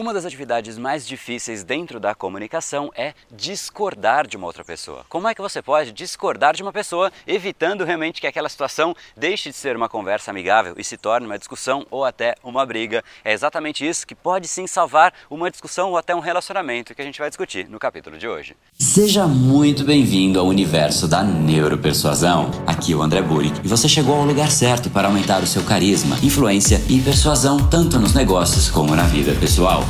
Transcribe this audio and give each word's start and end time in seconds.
Uma 0.00 0.14
das 0.14 0.24
atividades 0.24 0.78
mais 0.78 1.06
difíceis 1.06 1.62
dentro 1.62 2.00
da 2.00 2.14
comunicação 2.14 2.90
é 2.96 3.12
discordar 3.30 4.26
de 4.26 4.34
uma 4.34 4.46
outra 4.46 4.64
pessoa. 4.64 5.04
Como 5.10 5.28
é 5.28 5.34
que 5.34 5.42
você 5.42 5.60
pode 5.60 5.92
discordar 5.92 6.56
de 6.56 6.62
uma 6.62 6.72
pessoa, 6.72 7.12
evitando 7.26 7.84
realmente 7.84 8.18
que 8.18 8.26
aquela 8.26 8.48
situação 8.48 8.96
deixe 9.14 9.50
de 9.50 9.56
ser 9.56 9.76
uma 9.76 9.90
conversa 9.90 10.30
amigável 10.30 10.72
e 10.78 10.82
se 10.82 10.96
torne 10.96 11.26
uma 11.26 11.38
discussão 11.38 11.86
ou 11.90 12.02
até 12.02 12.34
uma 12.42 12.64
briga? 12.64 13.04
É 13.22 13.34
exatamente 13.34 13.86
isso 13.86 14.06
que 14.06 14.14
pode 14.14 14.48
sim 14.48 14.66
salvar 14.66 15.12
uma 15.28 15.50
discussão 15.50 15.90
ou 15.90 15.98
até 15.98 16.16
um 16.16 16.20
relacionamento 16.20 16.94
que 16.94 17.02
a 17.02 17.04
gente 17.04 17.18
vai 17.18 17.28
discutir 17.28 17.68
no 17.68 17.78
capítulo 17.78 18.16
de 18.16 18.26
hoje. 18.26 18.56
Seja 18.78 19.26
muito 19.26 19.84
bem-vindo 19.84 20.40
ao 20.40 20.46
universo 20.46 21.06
da 21.06 21.22
neuropersuasão. 21.22 22.50
Aqui 22.66 22.94
é 22.94 22.96
o 22.96 23.02
André 23.02 23.20
Burick 23.20 23.60
e 23.62 23.68
você 23.68 23.86
chegou 23.86 24.16
ao 24.16 24.24
lugar 24.24 24.50
certo 24.50 24.88
para 24.88 25.08
aumentar 25.08 25.42
o 25.42 25.46
seu 25.46 25.62
carisma, 25.62 26.16
influência 26.22 26.80
e 26.88 26.98
persuasão 27.02 27.68
tanto 27.68 27.98
nos 27.98 28.14
negócios 28.14 28.70
como 28.70 28.96
na 28.96 29.04
vida 29.04 29.34
pessoal. 29.34 29.89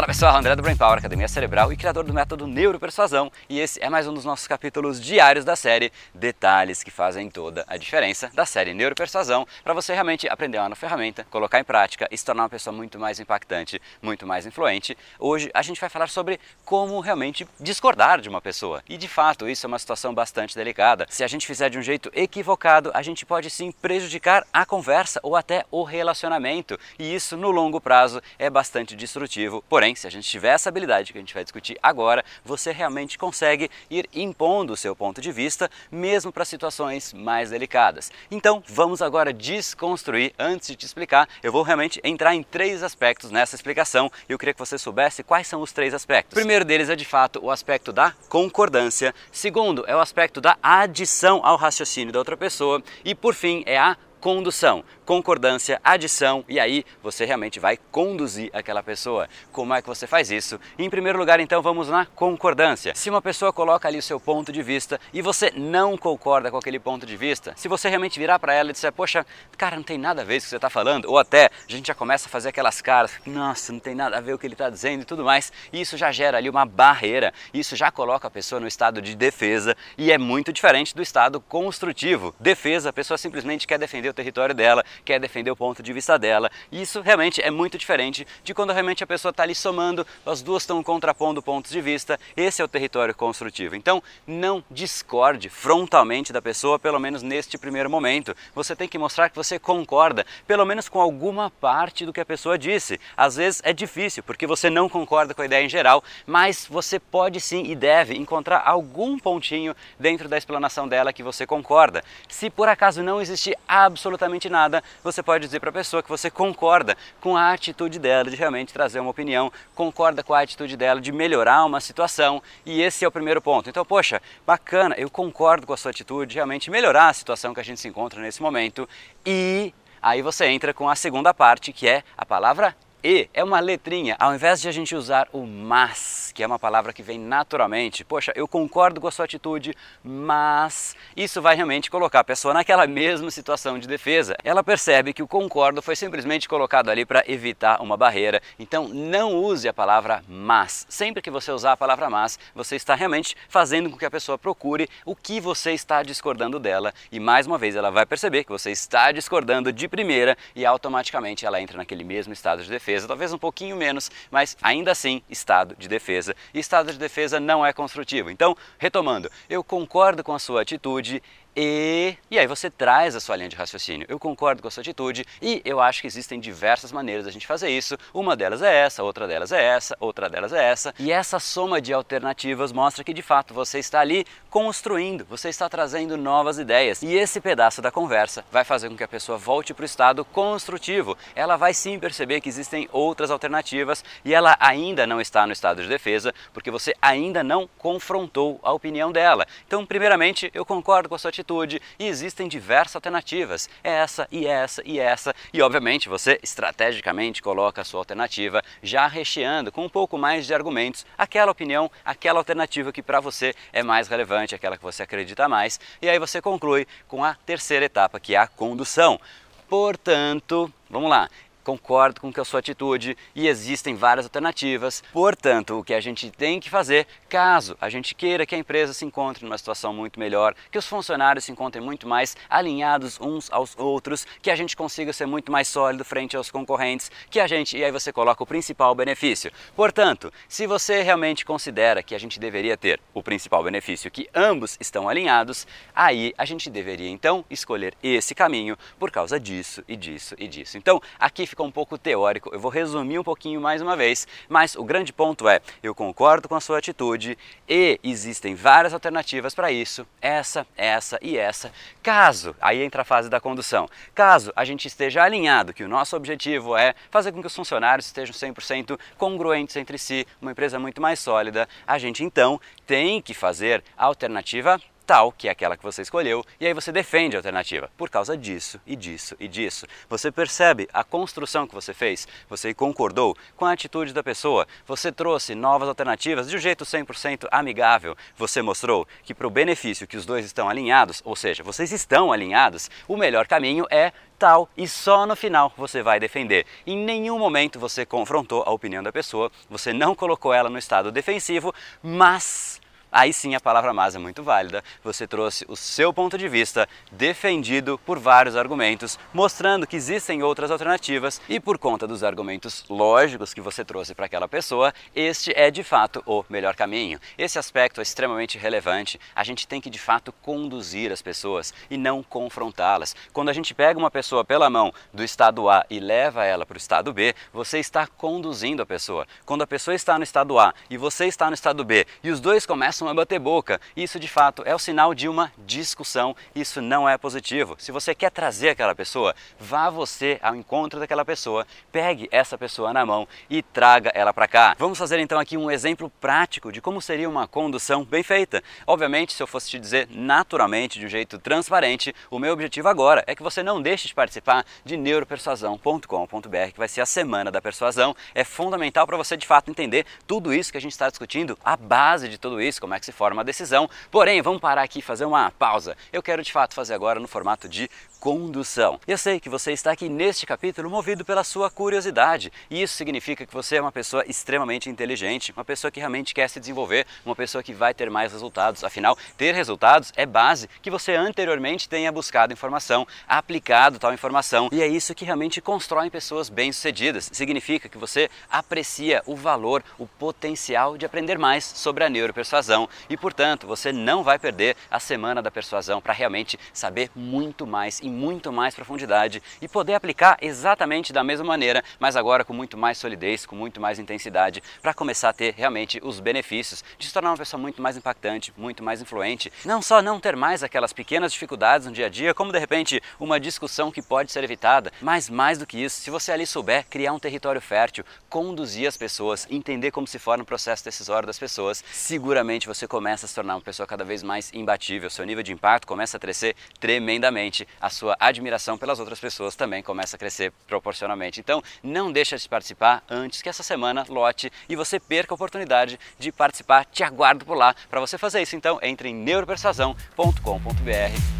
Fala 0.00 0.08
pessoal, 0.08 0.34
André 0.34 0.56
do 0.56 0.62
Brain 0.62 0.78
Power, 0.78 0.96
Academia 0.96 1.28
Cerebral 1.28 1.70
e 1.70 1.76
criador 1.76 2.04
do 2.04 2.14
método 2.14 2.46
Neuropersuasão. 2.46 3.30
E 3.50 3.60
esse 3.60 3.78
é 3.82 3.90
mais 3.90 4.08
um 4.08 4.14
dos 4.14 4.24
nossos 4.24 4.48
capítulos 4.48 4.98
diários 4.98 5.44
da 5.44 5.54
série 5.54 5.92
Detalhes 6.14 6.82
que 6.82 6.90
fazem 6.90 7.28
toda 7.28 7.66
a 7.68 7.76
diferença 7.76 8.30
da 8.32 8.46
série 8.46 8.72
Neuropersuasão 8.72 9.46
para 9.62 9.74
você 9.74 9.92
realmente 9.92 10.26
aprender 10.26 10.56
uma 10.56 10.70
nova 10.70 10.80
ferramenta, 10.80 11.26
colocar 11.30 11.60
em 11.60 11.64
prática 11.64 12.08
e 12.10 12.16
se 12.16 12.24
tornar 12.24 12.44
uma 12.44 12.48
pessoa 12.48 12.74
muito 12.74 12.98
mais 12.98 13.20
impactante, 13.20 13.78
muito 14.00 14.26
mais 14.26 14.46
influente. 14.46 14.96
Hoje 15.18 15.50
a 15.52 15.60
gente 15.60 15.78
vai 15.78 15.90
falar 15.90 16.08
sobre 16.08 16.40
como 16.64 16.98
realmente 17.00 17.46
discordar 17.60 18.22
de 18.22 18.28
uma 18.30 18.40
pessoa. 18.40 18.82
E 18.88 18.96
de 18.96 19.06
fato, 19.06 19.46
isso 19.46 19.66
é 19.66 19.68
uma 19.68 19.78
situação 19.78 20.14
bastante 20.14 20.56
delicada. 20.56 21.06
Se 21.10 21.22
a 21.22 21.28
gente 21.28 21.46
fizer 21.46 21.68
de 21.68 21.78
um 21.78 21.82
jeito 21.82 22.10
equivocado, 22.14 22.90
a 22.94 23.02
gente 23.02 23.26
pode 23.26 23.50
sim 23.50 23.70
prejudicar 23.70 24.46
a 24.50 24.64
conversa 24.64 25.20
ou 25.22 25.36
até 25.36 25.66
o 25.70 25.82
relacionamento. 25.82 26.80
E 26.98 27.14
isso 27.14 27.36
no 27.36 27.50
longo 27.50 27.78
prazo 27.82 28.22
é 28.38 28.48
bastante 28.48 28.96
destrutivo. 28.96 29.62
Porém, 29.68 29.89
se 29.98 30.06
a 30.06 30.10
gente 30.10 30.28
tiver 30.28 30.54
essa 30.54 30.68
habilidade 30.68 31.12
que 31.12 31.18
a 31.18 31.20
gente 31.20 31.34
vai 31.34 31.42
discutir 31.42 31.78
agora, 31.82 32.24
você 32.44 32.72
realmente 32.72 33.18
consegue 33.18 33.70
ir 33.90 34.08
impondo 34.12 34.72
o 34.72 34.76
seu 34.76 34.94
ponto 34.94 35.20
de 35.20 35.32
vista, 35.32 35.70
mesmo 35.90 36.32
para 36.32 36.44
situações 36.44 37.12
mais 37.12 37.50
delicadas. 37.50 38.10
Então, 38.30 38.62
vamos 38.66 39.02
agora 39.02 39.32
desconstruir. 39.32 40.32
Antes 40.38 40.68
de 40.68 40.76
te 40.76 40.86
explicar, 40.86 41.28
eu 41.42 41.52
vou 41.52 41.62
realmente 41.62 42.00
entrar 42.04 42.34
em 42.34 42.42
três 42.42 42.82
aspectos 42.82 43.30
nessa 43.30 43.54
explicação 43.54 44.10
e 44.28 44.32
eu 44.32 44.38
queria 44.38 44.54
que 44.54 44.60
você 44.60 44.78
soubesse 44.78 45.22
quais 45.22 45.46
são 45.46 45.62
os 45.62 45.72
três 45.72 45.94
aspectos. 45.94 46.32
O 46.36 46.40
primeiro 46.40 46.64
deles 46.64 46.88
é 46.88 46.96
de 46.96 47.04
fato 47.04 47.40
o 47.42 47.50
aspecto 47.50 47.92
da 47.92 48.12
concordância, 48.28 49.14
segundo 49.30 49.84
é 49.86 49.94
o 49.94 50.00
aspecto 50.00 50.40
da 50.40 50.56
adição 50.62 51.40
ao 51.44 51.56
raciocínio 51.56 52.12
da 52.12 52.18
outra 52.18 52.36
pessoa 52.36 52.82
e 53.04 53.14
por 53.14 53.34
fim 53.34 53.62
é 53.66 53.78
a 53.78 53.96
condução 54.20 54.84
concordância, 55.10 55.80
adição 55.82 56.44
e 56.48 56.60
aí 56.60 56.84
você 57.02 57.24
realmente 57.24 57.58
vai 57.58 57.76
conduzir 57.90 58.48
aquela 58.52 58.80
pessoa. 58.80 59.28
Como 59.50 59.74
é 59.74 59.82
que 59.82 59.88
você 59.88 60.06
faz 60.06 60.30
isso? 60.30 60.60
Em 60.78 60.88
primeiro 60.88 61.18
lugar, 61.18 61.40
então, 61.40 61.60
vamos 61.60 61.88
na 61.88 62.06
concordância. 62.06 62.94
Se 62.94 63.10
uma 63.10 63.20
pessoa 63.20 63.52
coloca 63.52 63.88
ali 63.88 63.98
o 63.98 64.02
seu 64.02 64.20
ponto 64.20 64.52
de 64.52 64.62
vista 64.62 65.00
e 65.12 65.20
você 65.20 65.52
não 65.56 65.98
concorda 65.98 66.48
com 66.48 66.56
aquele 66.56 66.78
ponto 66.78 67.04
de 67.04 67.16
vista, 67.16 67.54
se 67.56 67.66
você 67.66 67.88
realmente 67.88 68.20
virar 68.20 68.38
para 68.38 68.54
ela 68.54 68.70
e 68.70 68.72
disser, 68.72 68.92
poxa, 68.92 69.26
cara, 69.58 69.74
não 69.74 69.82
tem 69.82 69.98
nada 69.98 70.22
a 70.22 70.24
ver 70.24 70.34
com 70.34 70.38
o 70.38 70.42
que 70.42 70.48
você 70.48 70.54
está 70.54 70.70
falando, 70.70 71.06
ou 71.06 71.18
até 71.18 71.46
a 71.46 71.50
gente 71.72 71.88
já 71.88 71.94
começa 71.94 72.28
a 72.28 72.30
fazer 72.30 72.50
aquelas 72.50 72.80
caras, 72.80 73.10
nossa, 73.26 73.72
não 73.72 73.80
tem 73.80 73.96
nada 73.96 74.16
a 74.16 74.20
ver 74.20 74.34
o 74.34 74.38
que 74.38 74.46
ele 74.46 74.54
está 74.54 74.70
dizendo 74.70 75.02
e 75.02 75.04
tudo 75.04 75.24
mais, 75.24 75.52
isso 75.72 75.96
já 75.96 76.12
gera 76.12 76.38
ali 76.38 76.48
uma 76.48 76.64
barreira, 76.64 77.34
isso 77.52 77.74
já 77.74 77.90
coloca 77.90 78.28
a 78.28 78.30
pessoa 78.30 78.60
no 78.60 78.68
estado 78.68 79.02
de 79.02 79.16
defesa 79.16 79.76
e 79.98 80.12
é 80.12 80.18
muito 80.18 80.52
diferente 80.52 80.94
do 80.94 81.02
estado 81.02 81.40
construtivo. 81.40 82.32
Defesa, 82.38 82.90
a 82.90 82.92
pessoa 82.92 83.18
simplesmente 83.18 83.66
quer 83.66 83.76
defender 83.76 84.08
o 84.08 84.14
território 84.14 84.54
dela, 84.54 84.84
quer 85.00 85.18
defender 85.18 85.50
o 85.50 85.56
ponto 85.56 85.82
de 85.82 85.92
vista 85.92 86.18
dela. 86.18 86.50
E 86.70 86.82
isso 86.82 87.00
realmente 87.00 87.40
é 87.42 87.50
muito 87.50 87.78
diferente 87.78 88.26
de 88.44 88.54
quando 88.54 88.72
realmente 88.72 89.02
a 89.02 89.06
pessoa 89.06 89.30
está 89.30 89.42
ali 89.42 89.54
somando, 89.54 90.06
as 90.24 90.42
duas 90.42 90.62
estão 90.62 90.82
contrapondo 90.82 91.42
pontos 91.42 91.70
de 91.70 91.80
vista. 91.80 92.18
Esse 92.36 92.62
é 92.62 92.64
o 92.64 92.68
território 92.68 93.14
construtivo. 93.14 93.74
Então, 93.76 94.02
não 94.26 94.62
discorde 94.70 95.48
frontalmente 95.48 96.32
da 96.32 96.42
pessoa, 96.42 96.78
pelo 96.78 96.98
menos 96.98 97.22
neste 97.22 97.58
primeiro 97.58 97.90
momento. 97.90 98.34
Você 98.54 98.76
tem 98.76 98.88
que 98.88 98.98
mostrar 98.98 99.28
que 99.28 99.36
você 99.36 99.58
concorda, 99.58 100.26
pelo 100.46 100.64
menos 100.64 100.88
com 100.88 101.00
alguma 101.00 101.50
parte 101.50 102.04
do 102.06 102.12
que 102.12 102.20
a 102.20 102.26
pessoa 102.26 102.58
disse. 102.58 103.00
Às 103.16 103.36
vezes 103.36 103.60
é 103.64 103.72
difícil, 103.72 104.22
porque 104.22 104.46
você 104.46 104.70
não 104.70 104.88
concorda 104.88 105.34
com 105.34 105.42
a 105.42 105.46
ideia 105.46 105.64
em 105.64 105.68
geral, 105.68 106.02
mas 106.26 106.66
você 106.68 106.98
pode 106.98 107.40
sim 107.40 107.64
e 107.64 107.74
deve 107.74 108.14
encontrar 108.16 108.62
algum 108.64 109.18
pontinho 109.18 109.74
dentro 109.98 110.28
da 110.28 110.38
explanação 110.38 110.88
dela 110.88 111.12
que 111.12 111.22
você 111.22 111.46
concorda. 111.46 112.02
Se 112.28 112.50
por 112.50 112.68
acaso 112.68 113.02
não 113.02 113.20
existir 113.20 113.56
absolutamente 113.66 114.48
nada, 114.48 114.82
você 115.02 115.22
pode 115.22 115.44
dizer 115.44 115.60
para 115.60 115.70
a 115.70 115.72
pessoa 115.72 116.02
que 116.02 116.08
você 116.08 116.30
concorda 116.30 116.96
com 117.20 117.36
a 117.36 117.52
atitude 117.52 117.98
dela 117.98 118.30
de 118.30 118.36
realmente 118.36 118.72
trazer 118.72 119.00
uma 119.00 119.10
opinião, 119.10 119.52
concorda 119.74 120.22
com 120.22 120.34
a 120.34 120.40
atitude 120.40 120.76
dela 120.76 121.00
de 121.00 121.12
melhorar 121.12 121.64
uma 121.64 121.80
situação, 121.80 122.42
e 122.64 122.82
esse 122.82 123.04
é 123.04 123.08
o 123.08 123.12
primeiro 123.12 123.40
ponto. 123.40 123.68
Então, 123.68 123.84
poxa, 123.84 124.20
bacana, 124.46 124.94
eu 124.98 125.10
concordo 125.10 125.66
com 125.66 125.72
a 125.72 125.76
sua 125.76 125.90
atitude 125.90 126.30
de 126.30 126.34
realmente 126.36 126.70
melhorar 126.70 127.08
a 127.08 127.12
situação 127.12 127.54
que 127.54 127.60
a 127.60 127.64
gente 127.64 127.80
se 127.80 127.88
encontra 127.88 128.20
nesse 128.20 128.42
momento, 128.42 128.88
e 129.24 129.74
aí 130.02 130.22
você 130.22 130.46
entra 130.46 130.72
com 130.72 130.88
a 130.88 130.94
segunda 130.94 131.32
parte, 131.32 131.72
que 131.72 131.88
é 131.88 132.02
a 132.16 132.24
palavra 132.24 132.74
e 133.02 133.30
é 133.32 133.42
uma 133.42 133.60
letrinha. 133.60 134.14
Ao 134.18 134.34
invés 134.34 134.60
de 134.60 134.68
a 134.68 134.72
gente 134.72 134.94
usar 134.94 135.26
o 135.32 135.46
mas, 135.46 136.32
que 136.34 136.42
é 136.42 136.46
uma 136.46 136.58
palavra 136.58 136.92
que 136.92 137.02
vem 137.02 137.18
naturalmente, 137.18 138.04
poxa, 138.04 138.30
eu 138.36 138.46
concordo 138.46 139.00
com 139.00 139.08
a 139.08 139.10
sua 139.10 139.24
atitude, 139.24 139.74
mas 140.04 140.94
isso 141.16 141.40
vai 141.40 141.56
realmente 141.56 141.90
colocar 141.90 142.20
a 142.20 142.24
pessoa 142.24 142.52
naquela 142.52 142.86
mesma 142.86 143.30
situação 143.30 143.78
de 143.78 143.88
defesa. 143.88 144.36
Ela 144.44 144.62
percebe 144.62 145.14
que 145.14 145.22
o 145.22 145.28
concordo 145.28 145.80
foi 145.80 145.96
simplesmente 145.96 146.48
colocado 146.48 146.90
ali 146.90 147.06
para 147.06 147.24
evitar 147.26 147.80
uma 147.80 147.96
barreira. 147.96 148.42
Então 148.58 148.88
não 148.88 149.34
use 149.34 149.66
a 149.66 149.72
palavra 149.72 150.22
mas. 150.28 150.84
Sempre 150.88 151.22
que 151.22 151.30
você 151.30 151.50
usar 151.50 151.72
a 151.72 151.76
palavra 151.76 152.10
mas, 152.10 152.38
você 152.54 152.76
está 152.76 152.94
realmente 152.94 153.34
fazendo 153.48 153.88
com 153.88 153.96
que 153.96 154.04
a 154.04 154.10
pessoa 154.10 154.36
procure 154.36 154.88
o 155.06 155.16
que 155.16 155.40
você 155.40 155.72
está 155.72 156.02
discordando 156.02 156.58
dela. 156.58 156.92
E 157.10 157.18
mais 157.18 157.46
uma 157.46 157.56
vez 157.56 157.76
ela 157.76 157.90
vai 157.90 158.04
perceber 158.04 158.44
que 158.44 158.52
você 158.52 158.70
está 158.70 159.10
discordando 159.10 159.72
de 159.72 159.88
primeira 159.88 160.36
e 160.54 160.66
automaticamente 160.66 161.46
ela 161.46 161.60
entra 161.60 161.78
naquele 161.78 162.04
mesmo 162.04 162.34
estado 162.34 162.62
de 162.62 162.68
defesa 162.68 162.89
defesa, 162.90 163.06
talvez 163.06 163.32
um 163.32 163.38
pouquinho 163.38 163.76
menos, 163.76 164.10
mas 164.30 164.56
ainda 164.60 164.90
assim 164.90 165.22
estado 165.30 165.76
de 165.78 165.88
defesa. 165.88 166.34
E 166.52 166.58
estado 166.58 166.90
de 166.90 166.98
defesa 166.98 167.38
não 167.38 167.64
é 167.64 167.72
construtivo. 167.72 168.30
Então, 168.30 168.56
retomando, 168.78 169.30
eu 169.48 169.62
concordo 169.62 170.24
com 170.24 170.34
a 170.34 170.38
sua 170.38 170.62
atitude, 170.62 171.22
e, 171.56 172.16
e 172.30 172.38
aí 172.38 172.46
você 172.46 172.70
traz 172.70 173.16
a 173.16 173.20
sua 173.20 173.34
linha 173.34 173.48
de 173.48 173.56
raciocínio. 173.56 174.06
Eu 174.08 174.20
concordo 174.20 174.62
com 174.62 174.68
a 174.68 174.70
sua 174.70 174.82
atitude 174.82 175.26
e 175.42 175.60
eu 175.64 175.80
acho 175.80 176.00
que 176.00 176.06
existem 176.06 176.38
diversas 176.38 176.92
maneiras 176.92 177.24
da 177.24 177.30
gente 177.30 177.46
fazer 177.46 177.70
isso. 177.70 177.98
Uma 178.14 178.36
delas 178.36 178.62
é 178.62 178.72
essa, 178.72 179.02
outra 179.02 179.26
delas 179.26 179.50
é 179.50 179.62
essa, 179.62 179.96
outra 179.98 180.28
delas 180.28 180.52
é 180.52 180.64
essa. 180.64 180.94
E 180.98 181.10
essa 181.10 181.40
soma 181.40 181.80
de 181.80 181.92
alternativas 181.92 182.72
mostra 182.72 183.02
que 183.02 183.12
de 183.12 183.22
fato 183.22 183.52
você 183.52 183.80
está 183.80 184.00
ali 184.00 184.24
construindo, 184.48 185.26
você 185.28 185.48
está 185.48 185.68
trazendo 185.68 186.16
novas 186.16 186.58
ideias. 186.58 187.02
E 187.02 187.14
esse 187.14 187.40
pedaço 187.40 187.82
da 187.82 187.90
conversa 187.90 188.44
vai 188.50 188.62
fazer 188.64 188.88
com 188.88 188.96
que 188.96 189.04
a 189.04 189.08
pessoa 189.08 189.36
volte 189.36 189.74
para 189.74 189.82
o 189.82 189.86
estado 189.86 190.24
construtivo. 190.24 191.18
Ela 191.34 191.56
vai 191.56 191.74
sim 191.74 191.98
perceber 191.98 192.40
que 192.40 192.48
existem 192.48 192.88
outras 192.92 193.30
alternativas 193.30 194.04
e 194.24 194.32
ela 194.32 194.56
ainda 194.60 195.04
não 195.04 195.20
está 195.20 195.46
no 195.46 195.52
estado 195.52 195.82
de 195.82 195.88
defesa 195.88 196.32
porque 196.52 196.70
você 196.70 196.94
ainda 197.02 197.42
não 197.42 197.68
confrontou 197.76 198.60
a 198.62 198.72
opinião 198.72 199.10
dela. 199.10 199.46
Então, 199.66 199.84
primeiramente, 199.84 200.48
eu 200.54 200.64
concordo 200.64 201.08
com 201.08 201.16
a 201.16 201.18
sua 201.18 201.30
atitude 201.30 201.39
atitude. 201.40 201.80
E 201.98 202.06
existem 202.06 202.48
diversas 202.48 202.96
alternativas, 202.96 203.68
essa 203.82 204.28
e 204.30 204.46
essa 204.46 204.82
e 204.84 204.98
essa, 204.98 205.34
e 205.52 205.60
obviamente 205.62 206.08
você 206.08 206.38
estrategicamente 206.42 207.42
coloca 207.42 207.80
a 207.80 207.84
sua 207.84 208.00
alternativa 208.00 208.62
já 208.82 209.06
recheando 209.06 209.72
com 209.72 209.84
um 209.84 209.88
pouco 209.88 210.16
mais 210.16 210.46
de 210.46 210.54
argumentos 210.54 211.04
aquela 211.16 211.50
opinião, 211.50 211.90
aquela 212.04 212.38
alternativa 212.38 212.92
que 212.92 213.02
para 213.02 213.20
você 213.20 213.54
é 213.72 213.82
mais 213.82 214.08
relevante, 214.08 214.54
aquela 214.54 214.76
que 214.76 214.82
você 214.82 215.02
acredita 215.02 215.48
mais, 215.48 215.80
e 216.00 216.08
aí 216.08 216.18
você 216.18 216.40
conclui 216.40 216.86
com 217.08 217.24
a 217.24 217.34
terceira 217.34 217.84
etapa, 217.84 218.20
que 218.20 218.34
é 218.34 218.38
a 218.38 218.46
condução. 218.46 219.20
Portanto, 219.68 220.72
vamos 220.88 221.08
lá, 221.08 221.28
concordo 221.70 222.20
com 222.20 222.32
a 222.40 222.44
sua 222.44 222.58
atitude 222.58 223.16
e 223.34 223.46
existem 223.46 223.94
várias 223.94 224.26
alternativas. 224.26 225.04
Portanto, 225.12 225.78
o 225.78 225.84
que 225.84 225.94
a 225.94 226.00
gente 226.00 226.30
tem 226.30 226.58
que 226.58 226.68
fazer, 226.68 227.06
caso 227.28 227.76
a 227.80 227.88
gente 227.88 228.14
queira 228.14 228.44
que 228.44 228.54
a 228.54 228.58
empresa 228.58 228.92
se 228.92 229.04
encontre 229.04 229.44
numa 229.44 229.56
situação 229.56 229.92
muito 229.92 230.18
melhor, 230.18 230.54
que 230.70 230.78
os 230.78 230.86
funcionários 230.86 231.44
se 231.44 231.52
encontrem 231.52 231.84
muito 231.84 232.08
mais 232.08 232.36
alinhados 232.48 233.20
uns 233.20 233.50
aos 233.52 233.76
outros, 233.78 234.26
que 234.42 234.50
a 234.50 234.56
gente 234.56 234.76
consiga 234.76 235.12
ser 235.12 235.26
muito 235.26 235.52
mais 235.52 235.68
sólido 235.68 236.04
frente 236.04 236.36
aos 236.36 236.50
concorrentes, 236.50 237.10
que 237.30 237.38
a 237.38 237.46
gente, 237.46 237.76
e 237.76 237.84
aí 237.84 237.92
você 237.92 238.12
coloca 238.12 238.42
o 238.42 238.46
principal 238.46 238.94
benefício. 238.94 239.52
Portanto, 239.76 240.32
se 240.48 240.66
você 240.66 241.02
realmente 241.02 241.44
considera 241.44 242.02
que 242.02 242.14
a 242.14 242.18
gente 242.18 242.40
deveria 242.40 242.76
ter 242.76 242.98
o 243.14 243.22
principal 243.22 243.62
benefício, 243.62 244.10
que 244.10 244.28
ambos 244.34 244.76
estão 244.80 245.08
alinhados, 245.08 245.66
aí 245.94 246.34
a 246.36 246.44
gente 246.44 246.68
deveria 246.68 247.10
então 247.10 247.44
escolher 247.48 247.94
esse 248.02 248.34
caminho 248.34 248.76
por 248.98 249.10
causa 249.10 249.38
disso 249.38 249.84
e 249.86 249.94
disso 249.96 250.34
e 250.38 250.48
disso. 250.48 250.76
Então, 250.76 251.00
aqui 251.18 251.46
fica 251.60 251.62
um 251.62 251.70
pouco 251.70 251.98
teórico, 251.98 252.50
eu 252.52 252.58
vou 252.58 252.70
resumir 252.70 253.18
um 253.18 253.22
pouquinho 253.22 253.60
mais 253.60 253.82
uma 253.82 253.94
vez, 253.94 254.26
mas 254.48 254.74
o 254.74 254.82
grande 254.82 255.12
ponto 255.12 255.48
é: 255.48 255.60
eu 255.82 255.94
concordo 255.94 256.48
com 256.48 256.54
a 256.54 256.60
sua 256.60 256.78
atitude 256.78 257.36
e 257.68 258.00
existem 258.02 258.54
várias 258.54 258.94
alternativas 258.94 259.54
para 259.54 259.70
isso, 259.70 260.06
essa, 260.22 260.66
essa 260.76 261.18
e 261.20 261.36
essa. 261.36 261.70
Caso, 262.02 262.56
aí 262.60 262.82
entra 262.82 263.02
a 263.02 263.04
fase 263.04 263.28
da 263.28 263.40
condução, 263.40 263.88
caso 264.14 264.52
a 264.56 264.64
gente 264.64 264.88
esteja 264.88 265.22
alinhado 265.22 265.74
que 265.74 265.84
o 265.84 265.88
nosso 265.88 266.16
objetivo 266.16 266.76
é 266.76 266.94
fazer 267.10 267.32
com 267.32 267.40
que 267.40 267.46
os 267.46 267.54
funcionários 267.54 268.06
estejam 268.06 268.34
100% 268.34 268.98
congruentes 269.18 269.76
entre 269.76 269.98
si, 269.98 270.26
uma 270.40 270.52
empresa 270.52 270.78
muito 270.78 271.00
mais 271.00 271.18
sólida, 271.18 271.68
a 271.86 271.98
gente 271.98 272.24
então 272.24 272.60
tem 272.86 273.20
que 273.20 273.34
fazer 273.34 273.84
a 273.96 274.06
alternativa 274.06 274.80
tal, 275.10 275.32
que 275.32 275.48
é 275.48 275.50
aquela 275.50 275.76
que 275.76 275.82
você 275.82 276.02
escolheu, 276.02 276.44
e 276.60 276.66
aí 276.68 276.72
você 276.72 276.92
defende 276.92 277.34
a 277.34 277.40
alternativa 277.40 277.90
por 277.96 278.08
causa 278.08 278.36
disso 278.36 278.80
e 278.86 278.94
disso 278.94 279.34
e 279.40 279.48
disso. 279.48 279.84
Você 280.08 280.30
percebe 280.30 280.88
a 280.92 281.02
construção 281.02 281.66
que 281.66 281.74
você 281.74 281.92
fez, 281.92 282.28
você 282.48 282.72
concordou 282.72 283.36
com 283.56 283.64
a 283.64 283.72
atitude 283.72 284.12
da 284.12 284.22
pessoa, 284.22 284.68
você 284.86 285.10
trouxe 285.10 285.52
novas 285.52 285.88
alternativas 285.88 286.48
de 286.48 286.54
um 286.54 286.60
jeito 286.60 286.84
100% 286.84 287.48
amigável. 287.50 288.16
Você 288.36 288.62
mostrou 288.62 289.04
que 289.24 289.34
para 289.34 289.48
o 289.48 289.50
benefício 289.50 290.06
que 290.06 290.16
os 290.16 290.24
dois 290.24 290.46
estão 290.46 290.68
alinhados, 290.68 291.20
ou 291.24 291.34
seja, 291.34 291.64
vocês 291.64 291.90
estão 291.90 292.32
alinhados, 292.32 292.88
o 293.08 293.16
melhor 293.16 293.48
caminho 293.48 293.86
é 293.90 294.12
tal 294.38 294.68
e 294.76 294.86
só 294.86 295.26
no 295.26 295.34
final 295.34 295.74
você 295.76 296.04
vai 296.04 296.20
defender. 296.20 296.64
Em 296.86 296.96
nenhum 296.96 297.36
momento 297.36 297.80
você 297.80 298.06
confrontou 298.06 298.62
a 298.64 298.70
opinião 298.70 299.02
da 299.02 299.10
pessoa, 299.10 299.50
você 299.68 299.92
não 299.92 300.14
colocou 300.14 300.54
ela 300.54 300.70
no 300.70 300.78
estado 300.78 301.10
defensivo, 301.10 301.74
mas 302.00 302.80
aí 303.10 303.32
sim 303.32 303.54
a 303.54 303.60
palavra 303.60 303.92
mas 303.92 304.14
é 304.14 304.18
muito 304.18 304.42
válida. 304.42 304.82
Você 305.02 305.26
trouxe 305.26 305.64
o 305.68 305.76
seu 305.76 306.12
ponto 306.12 306.36
de 306.36 306.48
vista 306.48 306.88
defendido 307.10 307.98
por 307.98 308.18
vários 308.18 308.56
argumentos, 308.56 309.18
mostrando 309.32 309.86
que 309.86 309.96
existem 309.96 310.42
outras 310.42 310.70
alternativas 310.70 311.40
e 311.48 311.58
por 311.58 311.78
conta 311.78 312.06
dos 312.06 312.22
argumentos 312.22 312.84
lógicos 312.88 313.54
que 313.54 313.60
você 313.60 313.84
trouxe 313.84 314.14
para 314.14 314.26
aquela 314.26 314.48
pessoa, 314.48 314.92
este 315.14 315.52
é 315.56 315.70
de 315.70 315.82
fato 315.82 316.22
o 316.26 316.44
melhor 316.48 316.74
caminho. 316.74 317.20
Esse 317.36 317.58
aspecto 317.58 318.00
é 318.00 318.02
extremamente 318.02 318.58
relevante. 318.58 319.20
A 319.34 319.44
gente 319.44 319.66
tem 319.66 319.80
que 319.80 319.90
de 319.90 319.98
fato 319.98 320.32
conduzir 320.32 321.12
as 321.12 321.22
pessoas 321.22 321.72
e 321.90 321.96
não 321.96 322.22
confrontá-las. 322.22 323.16
Quando 323.32 323.48
a 323.48 323.52
gente 323.52 323.74
pega 323.74 323.98
uma 323.98 324.10
pessoa 324.10 324.44
pela 324.44 324.70
mão 324.70 324.92
do 325.12 325.24
estado 325.24 325.68
A 325.68 325.84
e 325.90 326.00
leva 326.00 326.44
ela 326.44 326.66
para 326.66 326.74
o 326.74 326.78
estado 326.78 327.12
B, 327.12 327.34
você 327.52 327.78
está 327.78 328.06
conduzindo 328.06 328.82
a 328.82 328.86
pessoa. 328.86 329.26
Quando 329.44 329.62
a 329.62 329.66
pessoa 329.66 329.94
está 329.94 330.18
no 330.18 330.24
estado 330.24 330.58
A 330.58 330.74
e 330.88 330.96
você 330.96 331.26
está 331.26 331.48
no 331.48 331.54
estado 331.54 331.84
B 331.84 332.06
e 332.22 332.30
os 332.30 332.40
dois 332.40 332.66
começam 332.66 332.99
começam 333.00 333.08
a 333.08 333.14
bater 333.14 333.38
boca. 333.38 333.80
Isso 333.96 334.20
de 334.20 334.28
fato 334.28 334.62
é 334.66 334.74
o 334.74 334.78
sinal 334.78 335.14
de 335.14 335.28
uma 335.28 335.50
discussão. 335.58 336.36
Isso 336.54 336.82
não 336.82 337.08
é 337.08 337.16
positivo. 337.16 337.76
Se 337.78 337.90
você 337.90 338.14
quer 338.14 338.30
trazer 338.30 338.70
aquela 338.70 338.94
pessoa, 338.94 339.34
vá 339.58 339.88
você 339.88 340.38
ao 340.42 340.54
encontro 340.54 341.00
daquela 341.00 341.24
pessoa, 341.24 341.66
pegue 341.90 342.28
essa 342.30 342.58
pessoa 342.58 342.92
na 342.92 343.06
mão 343.06 343.26
e 343.48 343.62
traga 343.62 344.10
ela 344.14 344.32
para 344.32 344.46
cá. 344.46 344.76
Vamos 344.78 344.98
fazer 344.98 345.18
então 345.18 345.38
aqui 345.38 345.56
um 345.56 345.70
exemplo 345.70 346.10
prático 346.20 346.70
de 346.70 346.80
como 346.80 347.00
seria 347.00 347.28
uma 347.28 347.48
condução 347.48 348.04
bem 348.04 348.22
feita. 348.22 348.62
Obviamente, 348.86 349.32
se 349.32 349.42
eu 349.42 349.46
fosse 349.46 349.70
te 349.70 349.78
dizer 349.78 350.08
naturalmente, 350.10 350.98
de 350.98 351.06
um 351.06 351.08
jeito 351.08 351.38
transparente, 351.38 352.14
o 352.30 352.38
meu 352.38 352.52
objetivo 352.52 352.88
agora 352.88 353.24
é 353.26 353.34
que 353.34 353.42
você 353.42 353.62
não 353.62 353.80
deixe 353.80 354.08
de 354.08 354.14
participar 354.14 354.64
de 354.84 354.96
neuropersuasão.com.br, 354.96 356.72
que 356.72 356.78
vai 356.78 356.88
ser 356.88 357.00
a 357.00 357.06
semana 357.06 357.50
da 357.50 357.62
persuasão. 357.62 358.14
É 358.34 358.44
fundamental 358.44 359.06
para 359.06 359.16
você 359.16 359.36
de 359.36 359.46
fato 359.46 359.70
entender 359.70 360.04
tudo 360.26 360.52
isso 360.52 360.70
que 360.70 360.78
a 360.78 360.80
gente 360.80 360.92
está 360.92 361.08
discutindo, 361.08 361.58
a 361.64 361.76
base 361.76 362.28
de 362.28 362.38
tudo 362.38 362.60
isso, 362.60 362.80
como 362.80 362.89
é 362.96 363.00
que 363.00 363.06
se 363.06 363.12
forma 363.12 363.42
a 363.42 363.44
decisão. 363.44 363.88
Porém, 364.10 364.42
vamos 364.42 364.60
parar 364.60 364.82
aqui 364.82 364.98
e 365.00 365.02
fazer 365.02 365.24
uma 365.24 365.50
pausa. 365.50 365.96
Eu 366.12 366.22
quero 366.22 366.42
de 366.42 366.52
fato 366.52 366.74
fazer 366.74 366.94
agora 366.94 367.20
no 367.20 367.28
formato 367.28 367.68
de 367.68 367.90
condução. 368.20 369.00
Eu 369.08 369.16
sei 369.16 369.40
que 369.40 369.48
você 369.48 369.72
está 369.72 369.90
aqui 369.90 370.08
neste 370.08 370.44
capítulo 370.44 370.90
movido 370.90 371.24
pela 371.24 371.42
sua 371.42 371.70
curiosidade, 371.70 372.52
e 372.70 372.82
isso 372.82 372.94
significa 372.94 373.46
que 373.46 373.54
você 373.54 373.76
é 373.76 373.80
uma 373.80 373.90
pessoa 373.90 374.22
extremamente 374.28 374.90
inteligente, 374.90 375.52
uma 375.52 375.64
pessoa 375.64 375.90
que 375.90 375.98
realmente 375.98 376.34
quer 376.34 376.48
se 376.48 376.60
desenvolver, 376.60 377.06
uma 377.24 377.34
pessoa 377.34 377.62
que 377.62 377.72
vai 377.72 377.94
ter 377.94 378.10
mais 378.10 378.32
resultados. 378.32 378.84
Afinal, 378.84 379.16
ter 379.38 379.54
resultados 379.54 380.12
é 380.14 380.26
base 380.26 380.68
que 380.82 380.90
você 380.90 381.14
anteriormente 381.14 381.88
tenha 381.88 382.12
buscado 382.12 382.52
informação, 382.52 383.06
aplicado 383.26 383.98
tal 383.98 384.12
informação, 384.12 384.68
e 384.70 384.82
é 384.82 384.86
isso 384.86 385.14
que 385.14 385.24
realmente 385.24 385.60
constrói 385.62 386.10
pessoas 386.10 386.50
bem-sucedidas. 386.50 387.30
Significa 387.32 387.88
que 387.88 387.96
você 387.96 388.28
aprecia 388.50 389.22
o 389.24 389.34
valor, 389.34 389.82
o 389.98 390.06
potencial 390.06 390.98
de 390.98 391.06
aprender 391.06 391.38
mais 391.38 391.64
sobre 391.64 392.04
a 392.04 392.10
neuropersuasão 392.10 392.86
e, 393.08 393.16
portanto, 393.16 393.66
você 393.66 393.92
não 393.92 394.22
vai 394.22 394.38
perder 394.38 394.76
a 394.90 395.00
semana 395.00 395.40
da 395.40 395.50
persuasão 395.50 396.02
para 396.02 396.12
realmente 396.12 396.58
saber 396.72 397.10
muito 397.16 397.66
mais 397.66 398.00
muito 398.10 398.52
mais 398.52 398.74
profundidade 398.74 399.42
e 399.62 399.68
poder 399.68 399.94
aplicar 399.94 400.36
exatamente 400.42 401.12
da 401.12 401.24
mesma 401.24 401.44
maneira, 401.44 401.82
mas 401.98 402.16
agora 402.16 402.44
com 402.44 402.52
muito 402.52 402.76
mais 402.76 402.98
solidez, 402.98 403.46
com 403.46 403.56
muito 403.56 403.80
mais 403.80 403.98
intensidade, 403.98 404.62
para 404.82 404.92
começar 404.92 405.30
a 405.30 405.32
ter 405.32 405.54
realmente 405.54 406.00
os 406.02 406.20
benefícios 406.20 406.84
de 406.98 407.06
se 407.06 407.12
tornar 407.12 407.30
uma 407.30 407.36
pessoa 407.36 407.60
muito 407.60 407.80
mais 407.80 407.96
impactante, 407.96 408.52
muito 408.56 408.82
mais 408.82 409.00
influente. 409.00 409.52
Não 409.64 409.80
só 409.80 410.02
não 410.02 410.20
ter 410.20 410.36
mais 410.36 410.62
aquelas 410.62 410.92
pequenas 410.92 411.32
dificuldades 411.32 411.86
no 411.86 411.92
dia 411.92 412.06
a 412.06 412.08
dia, 412.10 412.34
como 412.34 412.52
de 412.52 412.58
repente 412.58 413.02
uma 413.18 413.38
discussão 413.38 413.90
que 413.90 414.02
pode 414.02 414.32
ser 414.32 414.44
evitada, 414.44 414.92
mas 415.00 415.30
mais 415.30 415.58
do 415.58 415.66
que 415.66 415.82
isso, 415.82 416.00
se 416.00 416.10
você 416.10 416.32
ali 416.32 416.46
souber 416.46 416.86
criar 416.88 417.12
um 417.12 417.18
território 417.18 417.60
fértil, 417.60 418.04
conduzir 418.28 418.88
as 418.88 418.96
pessoas, 418.96 419.46
entender 419.50 419.90
como 419.90 420.06
se 420.06 420.18
forma 420.18 420.42
o 420.42 420.46
processo 420.46 420.84
decisório 420.84 421.26
das 421.26 421.38
pessoas, 421.38 421.84
seguramente 421.92 422.66
você 422.66 422.86
começa 422.86 423.26
a 423.26 423.28
se 423.28 423.34
tornar 423.34 423.54
uma 423.54 423.60
pessoa 423.60 423.86
cada 423.86 424.04
vez 424.04 424.22
mais 424.22 424.50
imbatível, 424.52 425.10
seu 425.10 425.24
nível 425.24 425.42
de 425.42 425.52
impacto 425.52 425.86
começa 425.86 426.16
a 426.16 426.20
crescer 426.20 426.56
tremendamente, 426.78 427.66
a 427.80 427.90
sua 428.00 428.16
admiração 428.18 428.78
pelas 428.78 428.98
outras 428.98 429.20
pessoas 429.20 429.54
também 429.54 429.82
começa 429.82 430.16
a 430.16 430.18
crescer 430.18 430.50
proporcionalmente. 430.66 431.38
Então, 431.38 431.62
não 431.82 432.10
deixa 432.10 432.38
de 432.38 432.48
participar 432.48 433.02
antes 433.10 433.42
que 433.42 433.48
essa 433.48 433.62
semana 433.62 434.06
lote 434.08 434.50
e 434.68 434.74
você 434.74 434.98
perca 434.98 435.34
a 435.34 435.36
oportunidade 435.36 436.00
de 436.18 436.32
participar. 436.32 436.86
Te 436.86 437.04
aguardo 437.04 437.44
por 437.44 437.56
lá. 437.56 437.74
Para 437.90 438.00
você 438.00 438.16
fazer 438.16 438.40
isso, 438.40 438.56
então, 438.56 438.78
entre 438.82 439.10
em 439.10 439.14
neuropersuasão.com.br 439.14 441.39